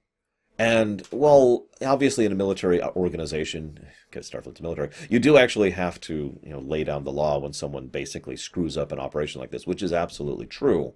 [0.60, 6.40] And well, obviously, in a military organization, because Starfleet's military, you do actually have to,
[6.42, 9.68] you know, lay down the law when someone basically screws up an operation like this,
[9.68, 10.96] which is absolutely true.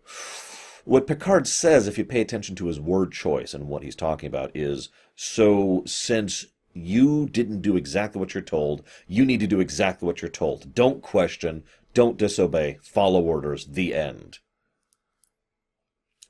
[0.84, 4.26] What Picard says, if you pay attention to his word choice and what he's talking
[4.26, 9.59] about, is so since you didn't do exactly what you're told, you need to do
[9.59, 10.74] exactly what you're told.
[10.74, 11.63] Don't question,
[11.93, 12.78] Don't disobey.
[12.82, 13.65] Follow orders.
[13.65, 14.39] The end.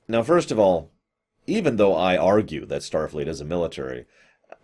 [0.08, 0.90] Now, first of all,
[1.46, 4.06] even though I argue that Starfleet is a military,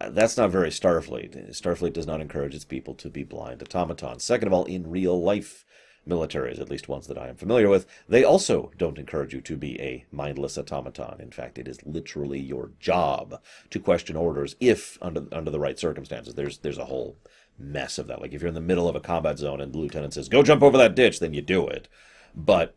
[0.00, 1.50] that's not very Starfleet.
[1.50, 4.24] Starfleet does not encourage its people to be blind automatons.
[4.24, 5.64] Second of all, in real life
[6.08, 9.56] militaries, at least ones that I am familiar with, they also don't encourage you to
[9.56, 11.20] be a mindless automaton.
[11.20, 13.40] In fact, it is literally your job
[13.70, 16.34] to question orders if under under the right circumstances.
[16.34, 17.18] There's there's a whole
[17.58, 18.20] mess of that.
[18.20, 20.42] Like if you're in the middle of a combat zone and the lieutenant says, "Go
[20.42, 21.88] jump over that ditch," then you do it.
[22.34, 22.76] But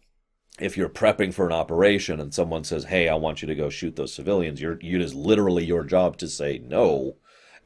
[0.60, 3.70] if you're prepping for an operation and someone says, "Hey, I want you to go
[3.70, 7.18] shoot those civilians," you're it is literally your job to say no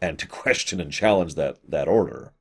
[0.01, 2.33] and to question and challenge that that order.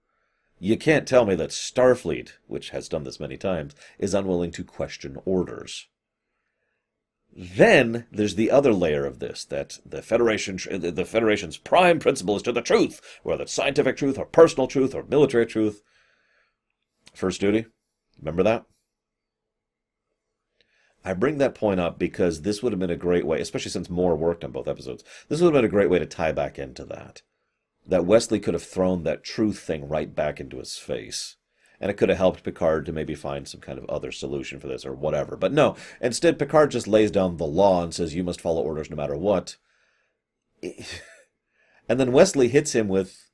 [0.65, 4.65] You can't tell me that Starfleet, which has done this many times, is unwilling to
[4.65, 5.89] question orders.
[7.37, 12.43] Then there's the other layer of this that the Federation, the Federation's prime principle is
[12.45, 15.83] to the truth, whether it's scientific truth or personal truth or military truth.
[17.13, 17.67] First duty,
[18.19, 18.65] remember that?
[21.05, 23.91] I bring that point up because this would have been a great way, especially since
[23.91, 25.05] Moore worked on both episodes.
[25.29, 27.21] This would have been a great way to tie back into that.
[27.87, 31.37] That Wesley could have thrown that truth thing right back into his face
[31.81, 34.69] and it could have helped Picard to maybe find some kind of other solution for
[34.69, 35.37] this or whatever.
[35.37, 38.89] But no, instead, Picard just lays down the law and says, You must follow orders
[38.89, 39.57] no matter what.
[41.89, 43.31] And then Wesley hits him with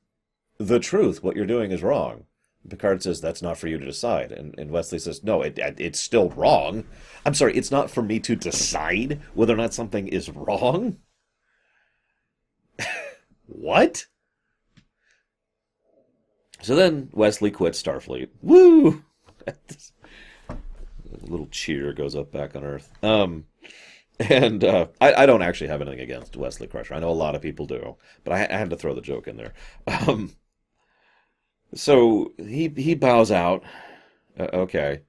[0.57, 1.23] the truth.
[1.23, 2.25] What you're doing is wrong.
[2.67, 4.31] Picard says, That's not for you to decide.
[4.31, 6.83] And, and Wesley says, No, it, it's still wrong.
[7.25, 10.97] I'm sorry, it's not for me to decide whether or not something is wrong.
[13.45, 14.05] what?
[16.61, 18.29] So then Wesley quits Starfleet.
[18.41, 19.03] Woo!
[19.47, 19.53] a
[21.21, 22.91] little cheer goes up back on Earth.
[23.03, 23.45] Um,
[24.19, 26.93] and uh, I, I, don't actually have anything against Wesley Crusher.
[26.93, 29.27] I know a lot of people do, but I, I had to throw the joke
[29.27, 29.53] in there.
[29.87, 30.35] Um,
[31.73, 33.63] so he he bows out.
[34.39, 35.01] Uh, okay,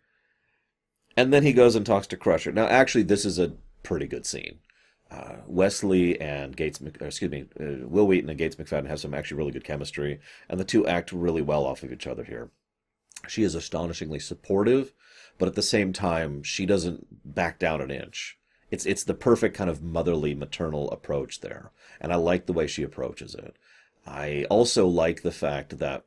[1.16, 2.52] and then he goes and talks to Crusher.
[2.52, 4.60] Now, actually, this is a pretty good scene
[5.12, 9.36] uh, Wesley and Gates, excuse me, uh, Wil Wheaton and Gates McFadden have some actually
[9.36, 12.50] really good chemistry, and the two act really well off of each other here.
[13.28, 14.92] She is astonishingly supportive,
[15.38, 18.38] but at the same time, she doesn't back down an inch.
[18.70, 22.66] It's it's the perfect kind of motherly maternal approach there, and I like the way
[22.66, 23.56] she approaches it.
[24.06, 26.04] I also like the fact that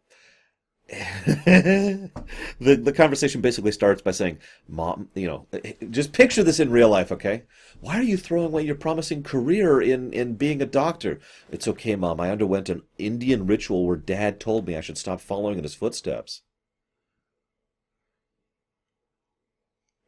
[0.88, 2.12] the
[2.60, 6.70] the conversation basically starts by saying, "Mom, you know, eh, eh, just picture this in
[6.70, 7.44] real life, okay?
[7.82, 11.20] Why are you throwing away your promising career in in being a doctor?"
[11.52, 12.20] It's okay, Mom.
[12.20, 15.74] I underwent an Indian ritual where Dad told me I should stop following in his
[15.74, 16.44] footsteps.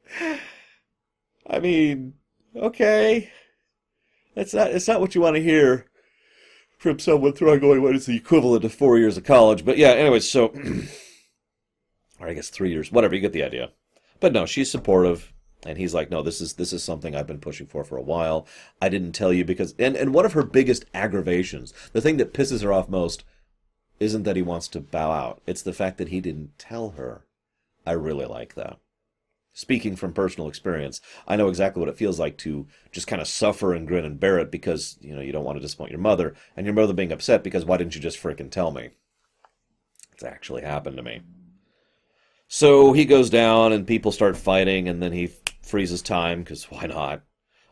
[1.48, 2.14] I mean,
[2.56, 3.32] okay,
[4.36, 5.88] that's not it's not what you want to hear
[6.78, 9.66] from someone throwing away oh, what is the equivalent of four years of college.
[9.66, 10.48] But yeah, anyway, so
[12.20, 13.16] or I guess three years, whatever.
[13.16, 13.72] You get the idea.
[14.20, 15.34] But no, she's supportive,
[15.66, 18.02] and he's like, no, this is this is something I've been pushing for for a
[18.02, 18.48] while.
[18.82, 22.34] I didn't tell you because, and and one of her biggest aggravations, the thing that
[22.34, 23.24] pisses her off most,
[24.00, 25.42] isn't that he wants to bow out.
[25.46, 27.24] It's the fact that he didn't tell her.
[27.86, 28.80] I really like that
[29.58, 33.28] speaking from personal experience, I know exactly what it feels like to just kind of
[33.28, 36.00] suffer and grin and bear it because, you know, you don't want to disappoint your
[36.00, 38.92] mother, and your mother being upset because why didn't you just fricking tell me?
[40.14, 41.22] It's actually happened to me.
[42.48, 45.32] So he goes down and people start fighting, and then he
[45.64, 47.24] freezes time because why not?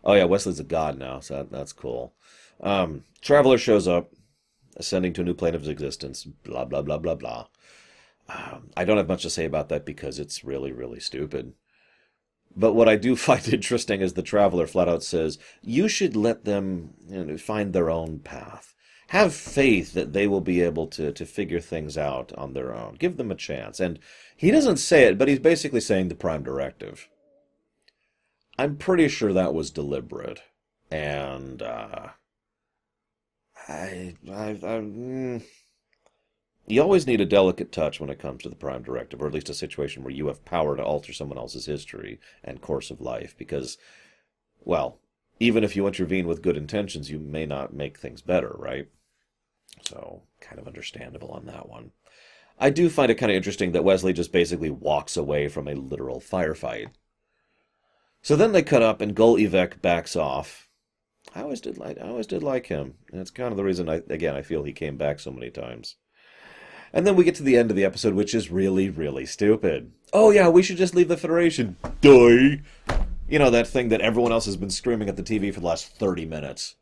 [0.04, 2.16] Oh, yeah, Wesley's a god now, so that, that's cool.
[2.62, 4.12] Um, Traveler shows up,
[4.76, 7.46] ascending to a new plane of existence, blah, blah, blah, blah, blah.
[8.28, 11.54] Um, I don't have much to say about that because it's really, really stupid.
[12.56, 16.45] But what I do find interesting is the traveler flat out says, you should let
[16.45, 18.74] them you know, find their own path.
[19.10, 22.95] Have faith that they will be able to, to figure things out on their own.
[22.95, 23.80] Give them a chance.
[23.80, 23.99] And
[24.36, 27.08] he doesn't say it, but he's basically saying the prime directive.
[28.58, 30.41] I'm pretty sure that was deliberate.
[30.89, 32.10] And, uh,
[33.68, 35.43] I, I, I, mm,
[36.68, 39.34] you always need a delicate touch when it comes to the prime directive, or at
[39.34, 43.01] least a situation where you have power to alter someone else's history and course of
[43.01, 43.78] life, because,
[44.61, 44.99] well,
[45.39, 48.88] even if you intervene with good intentions, you may not make things better, right?
[49.88, 51.91] So, kind of understandable on that one.
[52.59, 55.76] I do find it kind of interesting that Wesley just basically walks away from a
[55.76, 56.88] literal firefight.
[58.22, 60.68] So then they cut up, and Gul Evek backs off.
[61.36, 62.95] I always did like I always did like him.
[63.11, 65.49] And it's kind of the reason I again I feel he came back so many
[65.51, 65.97] times.
[66.96, 69.91] And then we get to the end of the episode, which is really, really stupid.
[70.14, 71.76] Oh, yeah, we should just leave the Federation.
[72.00, 72.62] Die.
[73.28, 75.66] You know, that thing that everyone else has been screaming at the TV for the
[75.66, 76.76] last 30 minutes.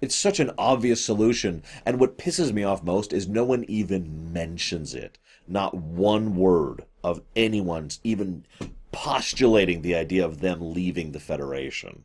[0.00, 4.32] It's such an obvious solution, and what pisses me off most is no one even
[4.32, 5.18] mentions it.
[5.46, 8.46] Not one word of anyone's even
[8.92, 12.04] postulating the idea of them leaving the Federation.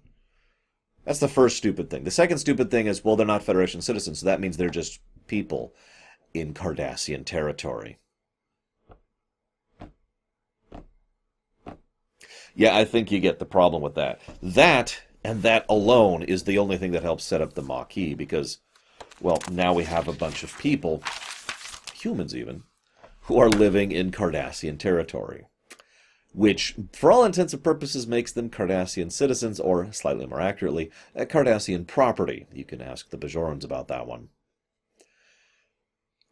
[1.06, 2.04] That's the first stupid thing.
[2.04, 5.00] The second stupid thing is, well, they're not Federation citizens, so that means they're just
[5.28, 5.74] people
[6.36, 7.98] in Cardassian territory.
[12.54, 14.22] Yeah, I think you get the problem with that.
[14.42, 18.60] That, and that alone, is the only thing that helps set up the Maquis, because,
[19.20, 21.04] well, now we have a bunch of people,
[21.94, 22.64] humans even,
[23.24, 25.48] who are living in Cardassian territory.
[26.34, 31.88] Which, for all intents and purposes, makes them Cardassian citizens, or, slightly more accurately, Cardassian
[31.88, 32.46] property.
[32.54, 34.30] You can ask the Bajorans about that one.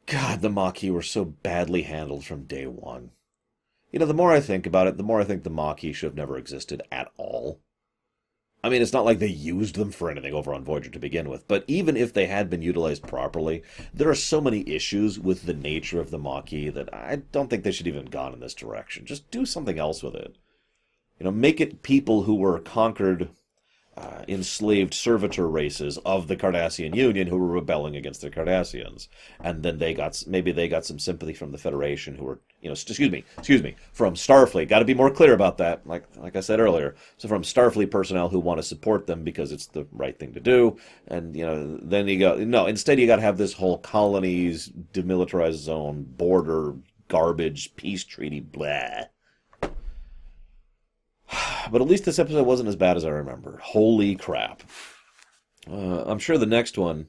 [0.05, 3.11] God, the Maquis were so badly handled from day one.
[3.91, 6.07] You know, the more I think about it, the more I think the Maquis should
[6.07, 7.59] have never existed at all.
[8.63, 11.29] I mean, it's not like they used them for anything over on Voyager to begin
[11.29, 13.61] with, but even if they had been utilized properly,
[13.93, 17.63] there are so many issues with the nature of the Maquis that I don't think
[17.63, 19.05] they should even gone in this direction.
[19.05, 20.37] Just do something else with it.
[21.19, 23.29] You know, make it people who were conquered
[23.95, 29.07] uh, enslaved servitor races of the Cardassian Union who were rebelling against the Cardassians,
[29.39, 32.69] and then they got maybe they got some sympathy from the Federation who were you
[32.69, 34.67] know excuse me excuse me from Starfleet.
[34.67, 35.85] Got to be more clear about that.
[35.85, 39.51] Like like I said earlier, so from Starfleet personnel who want to support them because
[39.51, 40.77] it's the right thing to do,
[41.07, 44.71] and you know then you go no instead you got to have this whole colonies
[44.91, 46.73] demilitarized zone border
[47.09, 49.03] garbage peace treaty blah
[51.71, 53.59] but at least this episode wasn't as bad as I remember.
[53.61, 54.63] Holy crap.
[55.69, 57.07] Uh, I'm sure the next one.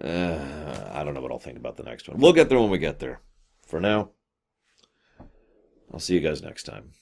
[0.00, 2.18] Uh, I don't know what I'll think about the next one.
[2.18, 3.20] We'll get there when we get there.
[3.66, 4.10] For now,
[5.92, 6.92] I'll see you guys next time.